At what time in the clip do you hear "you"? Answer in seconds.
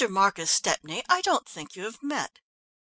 1.75-1.83